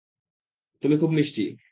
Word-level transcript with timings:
তুমি 0.83 0.95
খুব 0.97 1.11
মিষ্টি। 1.11 1.45